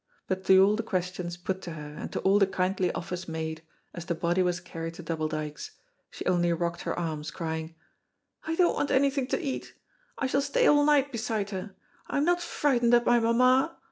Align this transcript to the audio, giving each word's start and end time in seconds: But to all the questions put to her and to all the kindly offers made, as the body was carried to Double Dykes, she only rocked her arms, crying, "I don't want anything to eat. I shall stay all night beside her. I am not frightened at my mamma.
But 0.27 0.45
to 0.45 0.65
all 0.65 0.75
the 0.75 0.81
questions 0.81 1.37
put 1.37 1.61
to 1.61 1.73
her 1.73 1.93
and 1.93 2.11
to 2.11 2.19
all 2.21 2.39
the 2.39 2.47
kindly 2.47 2.91
offers 2.93 3.27
made, 3.27 3.61
as 3.93 4.03
the 4.05 4.15
body 4.15 4.41
was 4.41 4.59
carried 4.59 4.95
to 4.95 5.03
Double 5.03 5.27
Dykes, 5.27 5.73
she 6.09 6.25
only 6.25 6.51
rocked 6.53 6.81
her 6.81 6.97
arms, 6.97 7.29
crying, 7.29 7.75
"I 8.43 8.55
don't 8.55 8.73
want 8.73 8.89
anything 8.89 9.27
to 9.27 9.39
eat. 9.39 9.75
I 10.17 10.25
shall 10.25 10.41
stay 10.41 10.65
all 10.65 10.83
night 10.85 11.11
beside 11.11 11.51
her. 11.51 11.75
I 12.07 12.17
am 12.17 12.25
not 12.25 12.41
frightened 12.41 12.95
at 12.95 13.05
my 13.05 13.19
mamma. 13.19 13.77